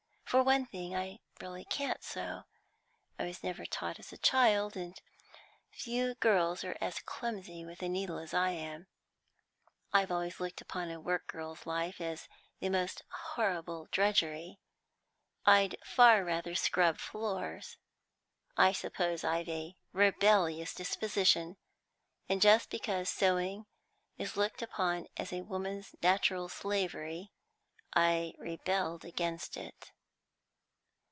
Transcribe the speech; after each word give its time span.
For 0.25 0.43
one 0.43 0.65
thing, 0.65 0.95
I 0.95 1.19
really 1.41 1.65
can't 1.65 2.01
sew. 2.05 2.43
I 3.19 3.25
was 3.25 3.43
never 3.43 3.65
taught 3.65 3.99
as 3.99 4.13
a 4.13 4.17
child, 4.17 4.77
and 4.77 4.95
few 5.71 6.13
girls 6.15 6.63
are 6.63 6.77
as 6.79 6.99
clumsy 7.01 7.65
with 7.65 7.83
a 7.83 7.89
needle 7.89 8.17
as 8.17 8.33
I 8.33 8.51
am. 8.51 8.87
I've 9.91 10.09
always 10.09 10.39
looked 10.39 10.61
upon 10.61 10.89
a 10.89 11.01
work 11.01 11.27
girl's 11.27 11.65
life 11.65 11.99
as 11.99 12.29
the 12.61 12.69
most 12.69 13.03
horrible 13.09 13.89
drudgery; 13.91 14.61
I'd 15.45 15.75
far 15.83 16.23
rather 16.23 16.55
scrub 16.55 16.97
floors. 16.97 17.75
I 18.55 18.71
suppose 18.71 19.25
I've 19.25 19.49
a 19.49 19.75
rebellious 19.91 20.73
disposition, 20.73 21.57
and 22.29 22.41
just 22.41 22.69
because 22.69 23.09
sewing 23.09 23.65
is 24.17 24.37
looked 24.37 24.61
upon 24.61 25.07
as 25.17 25.33
a 25.33 25.41
woman's 25.43 25.93
natural 26.01 26.47
slavery, 26.47 27.33
I 27.93 28.33
rebelled 28.37 29.03
against 29.03 29.57
it. 29.57 29.91